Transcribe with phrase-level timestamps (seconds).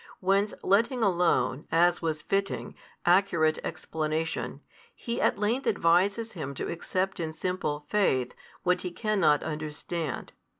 [0.19, 2.73] Whence letting alone, as was fitting,
[3.05, 4.61] accurate explanation,
[4.95, 8.33] He at length advises him to accept in simple faith,
[8.63, 10.33] what he cannot understand.